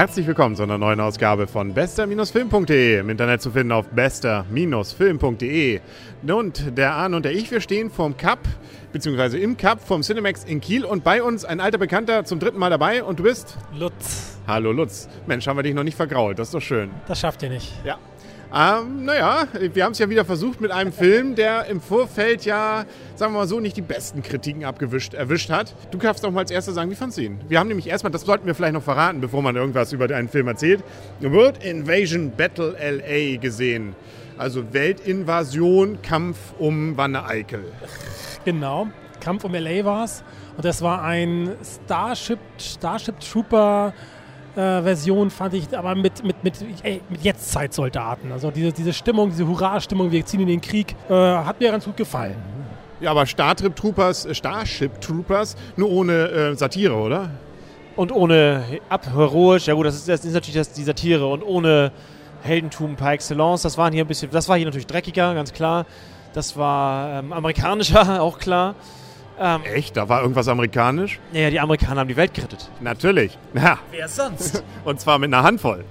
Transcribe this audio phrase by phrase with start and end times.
[0.00, 3.00] herzlich willkommen zu einer neuen Ausgabe von bester-film.de.
[3.00, 5.80] Im Internet zu finden auf bester-film.de.
[6.26, 8.38] Und der Arne und der ich, wir stehen vorm Cup,
[8.94, 12.58] beziehungsweise im Cup vom Cinemax in Kiel und bei uns ein alter Bekannter zum dritten
[12.58, 13.58] Mal dabei und du bist?
[13.78, 14.38] Lutz.
[14.46, 15.06] Hallo Lutz.
[15.26, 16.88] Mensch, haben wir dich noch nicht vergrault, das ist doch schön.
[17.06, 17.70] Das schafft ihr nicht.
[17.84, 17.98] Ja.
[18.52, 22.84] Ähm, naja, wir haben es ja wieder versucht mit einem Film, der im Vorfeld ja,
[23.14, 25.72] sagen wir mal so, nicht die besten Kritiken abgewischt, erwischt hat.
[25.92, 27.40] Du darfst doch mal als erster sagen, wie fandst du ihn?
[27.48, 30.28] Wir haben nämlich erstmal, das sollten wir vielleicht noch verraten, bevor man irgendwas über einen
[30.28, 30.82] Film erzählt,
[31.20, 33.94] World Invasion Battle LA gesehen.
[34.36, 37.64] Also Weltinvasion, Kampf um Wanne Eickel.
[38.44, 38.88] Genau,
[39.20, 40.24] Kampf um LA war es.
[40.56, 43.94] Und das war ein Starship, Starship Trooper
[44.60, 48.30] äh, Version fand ich, aber mit, mit, mit, ey, mit Jetztzeitsoldaten.
[48.32, 51.84] Also diese, diese Stimmung, diese Hurra-Stimmung, wir ziehen in den Krieg, äh, hat mir ganz
[51.84, 52.36] gut gefallen.
[53.00, 57.30] Ja, aber Star Trip Troopers, äh, Starship Troopers, nur ohne äh, Satire, oder?
[57.96, 61.92] Und ohne abheroisch, ja gut, das ist, das ist natürlich das, die Satire und ohne
[62.42, 63.62] Heldentum par excellence.
[63.62, 65.86] Das waren hier ein bisschen, das war hier natürlich dreckiger, ganz klar.
[66.32, 68.74] Das war ähm, amerikanischer, auch klar.
[69.40, 69.96] Ähm, Echt?
[69.96, 71.18] Da war irgendwas amerikanisch?
[71.32, 72.68] Naja, die Amerikaner haben die Welt gerettet.
[72.80, 73.38] Natürlich.
[73.54, 73.78] Ja.
[73.90, 74.62] Wer sonst?
[74.84, 75.84] Und zwar mit einer Handvoll.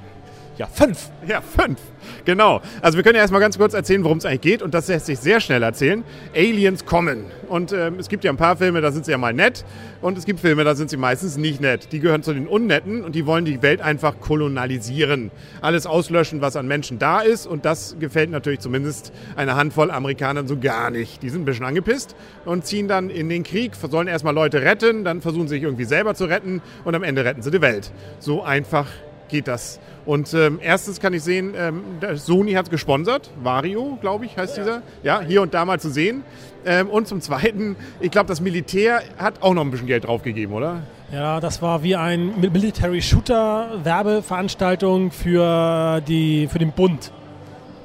[0.59, 1.09] Ja, fünf.
[1.25, 1.79] Ja, fünf.
[2.25, 2.59] Genau.
[2.81, 4.61] Also wir können ja erstmal ganz kurz erzählen, worum es eigentlich geht.
[4.61, 6.03] Und das lässt sich sehr schnell erzählen.
[6.35, 7.23] Aliens kommen.
[7.47, 9.63] Und ähm, es gibt ja ein paar Filme, da sind sie ja mal nett.
[10.01, 11.93] Und es gibt Filme, da sind sie meistens nicht nett.
[11.93, 15.31] Die gehören zu den Unnetten und die wollen die Welt einfach kolonialisieren.
[15.61, 17.47] Alles auslöschen, was an Menschen da ist.
[17.47, 21.23] Und das gefällt natürlich zumindest einer Handvoll Amerikanern so gar nicht.
[21.23, 25.05] Die sind ein bisschen angepisst und ziehen dann in den Krieg, sollen erstmal Leute retten,
[25.05, 27.93] dann versuchen sie sich irgendwie selber zu retten und am Ende retten sie die Welt.
[28.19, 28.87] So einfach
[29.29, 29.79] geht das.
[30.05, 31.83] Und ähm, erstens kann ich sehen, ähm,
[32.15, 34.63] Sony hat gesponsert, Vario, glaube ich, heißt ja.
[34.63, 34.81] dieser.
[35.03, 36.23] Ja, hier und da mal zu sehen.
[36.65, 40.53] Ähm, und zum Zweiten, ich glaube, das Militär hat auch noch ein bisschen Geld draufgegeben,
[40.53, 40.81] oder?
[41.11, 47.11] Ja, das war wie ein Military Shooter Werbeveranstaltung für, die, für den Bund.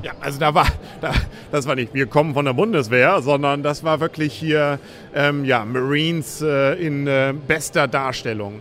[0.03, 0.67] Ja, also da war,
[1.01, 1.13] da,
[1.51, 4.79] das war nicht, wir kommen von der Bundeswehr, sondern das war wirklich hier,
[5.15, 8.61] ähm, ja, Marines äh, in äh, bester Darstellung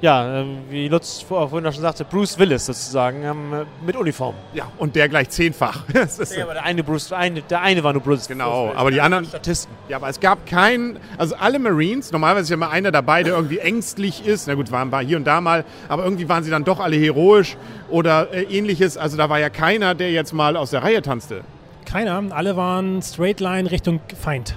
[0.00, 4.34] ja, ähm, wie Lutz vorhin schon sagte, Bruce Willis sozusagen ähm, mit Uniform.
[4.54, 5.84] Ja, und der gleich zehnfach.
[5.94, 8.28] ja, aber der eine, Bruce, eine, der eine war nur Bruce.
[8.28, 9.74] Genau, aber die anderen Statisten.
[9.88, 13.34] Ja, aber es gab keinen, also alle Marines, normalerweise ist ja immer einer dabei, der
[13.34, 14.46] irgendwie ängstlich ist.
[14.46, 17.56] Na gut, waren hier und da mal, aber irgendwie waren sie dann doch alle heroisch
[17.90, 18.96] oder äh, ähnliches.
[18.96, 21.42] Also da war ja keiner, der jetzt mal aus der Reihe tanzte.
[21.84, 24.54] Keiner, alle waren straight line Richtung Feind.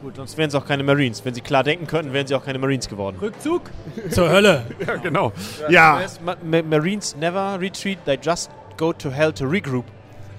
[0.00, 1.24] Gut, sonst wären sie auch keine Marines.
[1.24, 3.16] Wenn sie klar denken könnten, wären sie auch keine Marines geworden.
[3.20, 3.62] Rückzug
[4.10, 4.66] zur Hölle.
[4.86, 5.32] ja, genau.
[5.68, 6.00] Ja.
[6.00, 6.32] ja.
[6.44, 9.84] Marines never retreat, they just go to hell to regroup.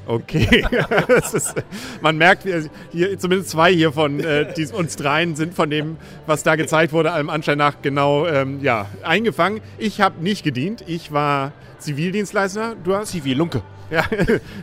[0.08, 0.66] Okay.
[1.34, 1.54] ist,
[2.02, 2.48] man merkt,
[2.92, 6.94] hier, zumindest zwei hier von äh, die, uns dreien sind von dem, was da gezeigt
[6.94, 9.62] wurde, allem Anschein nach genau ähm, ja, eingefangen.
[9.78, 10.84] Ich habe nicht gedient.
[10.88, 12.76] Ich war Zivildienstleister.
[12.84, 13.10] Du hast?
[13.10, 13.62] Zivillunke.
[13.92, 14.04] Ja,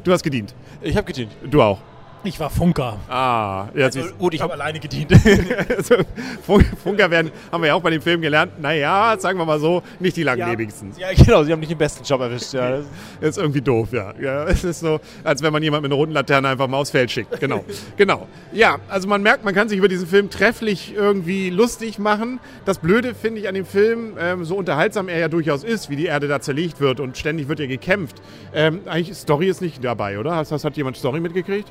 [0.04, 0.54] du hast gedient.
[0.82, 1.30] Ich habe gedient.
[1.48, 1.80] Du auch.
[2.26, 2.98] Ich war Funker.
[3.08, 5.12] Ah, ja, also, gut, ich habe alleine gedient.
[5.76, 5.96] also,
[6.82, 9.82] Funker werden, haben wir ja auch bei dem Film gelernt, naja, sagen wir mal so,
[10.00, 10.92] nicht die langlebigsten.
[10.98, 12.52] Ja, ja genau, sie haben nicht den besten Job erwischt.
[12.52, 12.78] Ja.
[12.78, 12.86] Das
[13.20, 14.12] ist irgendwie doof, ja.
[14.20, 14.44] ja.
[14.56, 17.10] Es ist so, als wenn man jemand mit einer roten Laterne einfach mal aufs Feld
[17.10, 17.38] schickt.
[17.38, 17.64] Genau,
[17.96, 18.26] genau.
[18.52, 22.40] Ja, also man merkt, man kann sich über diesen Film trefflich irgendwie lustig machen.
[22.64, 25.96] Das Blöde finde ich an dem Film, ähm, so unterhaltsam er ja durchaus ist, wie
[25.96, 28.16] die Erde da zerlegt wird und ständig wird ja gekämpft.
[28.52, 30.34] Ähm, eigentlich, Story ist nicht dabei, oder?
[30.34, 31.70] Hast, hat jemand Story mitgekriegt?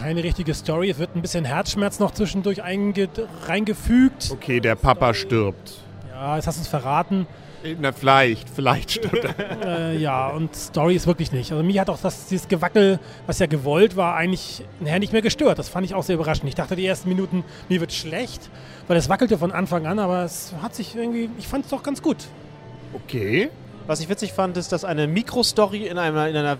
[0.00, 0.90] Keine richtige Story.
[0.90, 4.30] Es wird ein bisschen Herzschmerz noch zwischendurch reingefügt.
[4.30, 5.74] Okay, der Papa stirbt.
[6.10, 7.26] Ja, jetzt hast du es verraten.
[7.80, 9.64] Na, vielleicht, vielleicht stirbt er.
[9.92, 11.50] äh, ja, und Story ist wirklich nicht.
[11.50, 15.22] Also mir hat auch das, dieses Gewackel, was ja gewollt war, eigentlich nachher nicht mehr
[15.22, 15.58] gestört.
[15.58, 16.48] Das fand ich auch sehr überraschend.
[16.48, 18.50] Ich dachte die ersten Minuten, mir wird schlecht,
[18.86, 21.82] weil es wackelte von Anfang an, aber es hat sich irgendwie, ich fand es doch
[21.82, 22.18] ganz gut.
[22.92, 23.50] Okay.
[23.86, 26.58] Was ich witzig fand, ist, dass eine Mikrostory in einer, in einer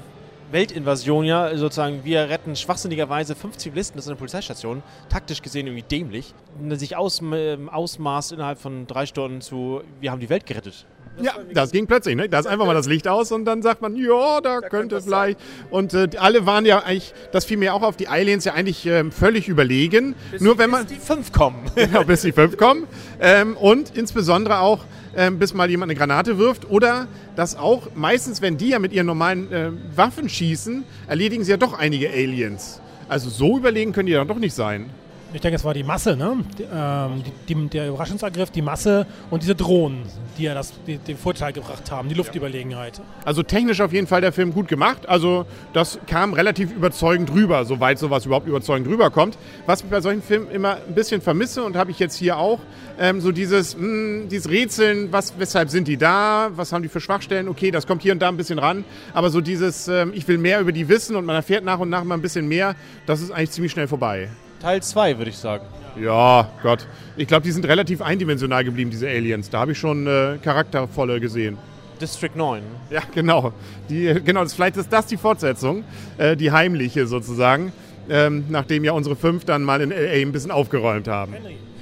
[0.51, 5.83] Weltinvasion ja sozusagen, wir retten schwachsinnigerweise fünf Zivilisten, das ist eine Polizeistation, taktisch gesehen irgendwie
[5.83, 6.35] dämlich,
[6.73, 10.87] sich aus, äh, ausmaßt innerhalb von drei Stunden zu, wir haben die Welt gerettet.
[11.17, 12.17] Das ja, das ging plötzlich.
[12.17, 12.29] Ne?
[12.29, 15.01] Da ist einfach mal das Licht aus und dann sagt man, ja, da, da könnte
[15.01, 15.39] vielleicht.
[15.39, 15.69] Sein.
[15.71, 18.87] Und äh, alle waren ja eigentlich, das fiel mir auch auf, die Aliens ja eigentlich
[18.87, 20.15] äh, völlig überlegen.
[20.31, 20.87] Bis, Nur wenn man.
[20.87, 21.59] Bis die fünf kommen.
[21.75, 22.87] genau, bis die fünf kommen.
[23.21, 24.85] Ähm, und insbesondere auch,
[25.17, 26.71] ähm, bis mal jemand eine Granate wirft.
[26.71, 31.51] Oder dass auch meistens, wenn die ja mit ihren normalen äh, Waffen schießen, erledigen sie
[31.51, 32.81] ja doch einige Aliens.
[33.09, 34.91] Also so überlegen können die dann doch nicht sein.
[35.37, 36.39] Ich denke, es war die Masse, ne?
[36.59, 40.05] Die, ähm, die, die, der Überraschungsangriff, die Masse und diese Drohnen,
[40.39, 43.03] die ja das, die, den Vorteil gebracht haben, die Luftüberlegenheit.
[43.27, 45.07] Also technisch auf jeden Fall der Film gut gemacht.
[45.07, 45.45] Also
[45.75, 49.37] das kam relativ überzeugend rüber, soweit sowas überhaupt überzeugend rüberkommt.
[49.67, 52.61] Was ich bei solchen Filmen immer ein bisschen vermisse und habe ich jetzt hier auch,
[52.99, 57.01] ähm, so dieses, mh, dieses Rätseln, was, weshalb sind die da, was haben die für
[57.01, 60.27] Schwachstellen, okay, das kommt hier und da ein bisschen ran, aber so dieses, ähm, ich
[60.29, 62.75] will mehr über die wissen und man erfährt nach und nach mal ein bisschen mehr,
[63.05, 64.31] das ist eigentlich ziemlich schnell vorbei.
[64.61, 65.65] Teil 2, würde ich sagen.
[66.01, 66.87] Ja, Gott.
[67.17, 69.49] Ich glaube, die sind relativ eindimensional geblieben, diese Aliens.
[69.51, 71.57] Da habe ich schon äh, charaktervolle gesehen.
[72.01, 72.63] District 9.
[72.91, 73.53] Ja, genau.
[73.89, 75.85] Die, genau, das, vielleicht ist das die Fortsetzung,
[76.19, 77.73] äh, die heimliche sozusagen,
[78.11, 81.35] ähm, nachdem ja unsere fünf dann mal in LA ein bisschen aufgeräumt haben.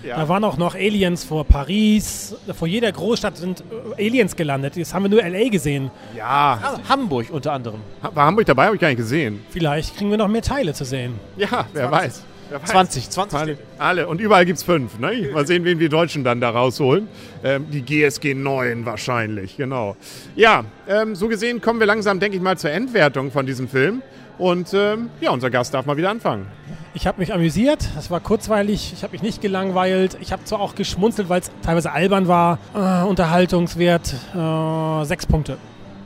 [0.06, 0.16] Ja.
[0.18, 2.36] Da waren auch noch Aliens vor Paris.
[2.54, 3.64] Vor jeder Großstadt sind
[3.96, 4.76] äh, Aliens gelandet.
[4.76, 5.90] Das haben wir nur LA gesehen.
[6.16, 6.60] Ja.
[6.62, 7.80] Ah, Hamburg unter anderem.
[8.02, 8.66] War Hamburg dabei?
[8.66, 9.42] Habe ich gar nicht gesehen.
[9.48, 11.18] Vielleicht kriegen wir noch mehr Teile zu sehen.
[11.38, 11.90] Ja, wer 20.
[11.90, 12.24] weiß.
[12.50, 12.70] Wer weiß.
[12.70, 13.38] 20, 20.
[13.38, 14.08] Alle, alle.
[14.08, 14.98] Und überall gibt es fünf.
[14.98, 15.30] Ne?
[15.32, 17.08] Mal sehen, wen wir Deutschen dann da rausholen.
[17.42, 19.96] Ähm, die GSG 9 wahrscheinlich, genau.
[20.36, 24.02] Ja, ähm, so gesehen kommen wir langsam, denke ich mal, zur Endwertung von diesem Film.
[24.38, 26.46] Und ähm, ja, unser Gast darf mal wieder anfangen.
[26.92, 30.16] Ich habe mich amüsiert, es war kurzweilig, ich habe mich nicht gelangweilt.
[30.20, 32.58] Ich habe zwar auch geschmunzelt, weil es teilweise albern war.
[32.74, 35.58] Äh, Unterhaltungswert äh, sechs Punkte.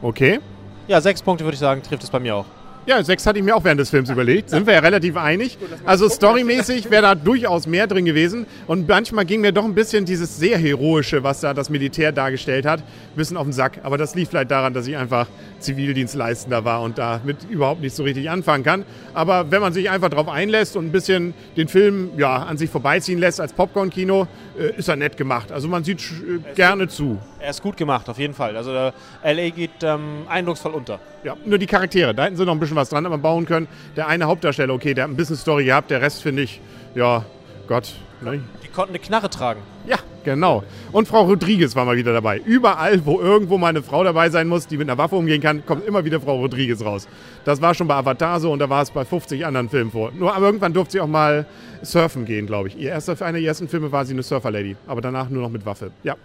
[0.02, 0.40] Okay.
[0.86, 2.46] Ja, sechs Punkte würde ich sagen, trifft es bei mir auch.
[2.88, 4.48] Ja, sechs hatte ich mir auch während des Films überlegt.
[4.48, 5.58] Sind wir ja relativ einig.
[5.84, 8.46] Also storymäßig wäre da durchaus mehr drin gewesen.
[8.66, 12.64] Und manchmal ging mir doch ein bisschen dieses sehr heroische, was da das Militär dargestellt
[12.64, 13.80] hat, ein bisschen auf den Sack.
[13.82, 15.26] Aber das liegt vielleicht daran, dass ich einfach
[15.58, 18.86] Zivildienstleistender war und damit überhaupt nicht so richtig anfangen kann.
[19.12, 22.70] Aber wenn man sich einfach darauf einlässt und ein bisschen den Film ja, an sich
[22.70, 24.26] vorbeiziehen lässt als Popcorn-Kino,
[24.58, 25.52] äh, ist er nett gemacht.
[25.52, 27.18] Also man sieht äh, gerne zu.
[27.40, 28.56] Er ist gut gemacht, auf jeden Fall.
[28.56, 28.92] Also der
[29.22, 30.98] LA geht ähm, eindrucksvoll unter.
[31.22, 32.14] Ja, nur die Charaktere.
[32.14, 33.68] Da hätten sie noch ein bisschen was dran aber bauen können.
[33.96, 35.90] Der eine Hauptdarsteller, okay, der hat ein bisschen Story gehabt.
[35.90, 36.60] Der Rest finde ich,
[36.94, 37.24] ja,
[37.68, 37.94] Gott.
[38.20, 38.40] Ne?
[38.64, 39.60] Die konnten eine Knarre tragen.
[39.86, 40.64] Ja, genau.
[40.90, 42.38] Und Frau Rodriguez war mal wieder dabei.
[42.38, 45.64] Überall, wo irgendwo mal eine Frau dabei sein muss, die mit einer Waffe umgehen kann,
[45.64, 47.06] kommt immer wieder Frau Rodriguez raus.
[47.44, 50.10] Das war schon bei Avatar so und da war es bei 50 anderen Filmen vor.
[50.10, 51.46] Nur aber irgendwann durfte sie auch mal
[51.82, 52.76] surfen gehen, glaube ich.
[52.76, 55.64] Ihr erster, einer ihrer ersten Filme war sie eine Surfer-Lady, aber danach nur noch mit
[55.64, 55.92] Waffe.
[56.02, 56.16] Ja.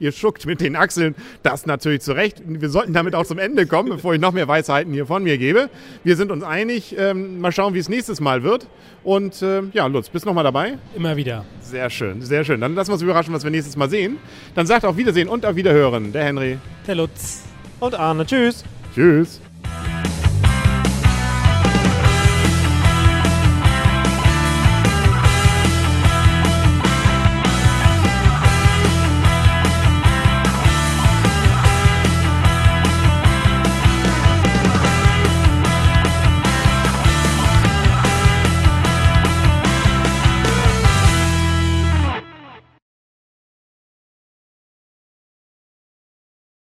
[0.00, 2.42] Ihr schuckt mit den Achseln, das natürlich zu Recht.
[2.44, 5.38] Wir sollten damit auch zum Ende kommen, bevor ich noch mehr Weisheiten hier von mir
[5.38, 5.70] gebe.
[6.02, 6.96] Wir sind uns einig.
[6.98, 8.66] Ähm, mal schauen, wie es nächstes Mal wird.
[9.02, 10.78] Und äh, ja, Lutz, bist du noch mal dabei?
[10.96, 11.44] Immer wieder.
[11.60, 12.60] Sehr schön, sehr schön.
[12.60, 14.18] Dann lassen wir uns überraschen, was wir nächstes Mal sehen.
[14.54, 16.58] Dann sagt auf Wiedersehen und auf Wiederhören der Henry.
[16.86, 17.42] Der Lutz.
[17.80, 18.26] Und Arne.
[18.26, 18.64] Tschüss.
[18.94, 19.40] Tschüss.